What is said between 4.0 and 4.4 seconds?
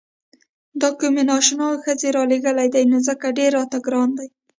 دي.